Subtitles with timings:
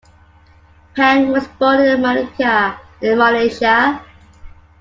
[0.95, 4.03] Pang was born in Malacca, Malaysia.